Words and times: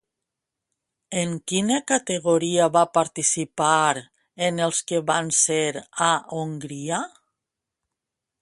En 1.23 1.35
quina 1.51 1.75
categoria 1.91 2.65
va 2.79 2.83
participar 2.99 4.01
en 4.49 4.65
els 4.69 4.83
que 4.93 5.05
van 5.13 5.33
ser 5.43 5.63
a 6.11 6.11
Hongria? 6.41 7.05